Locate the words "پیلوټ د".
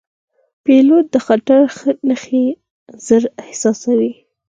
0.63-1.15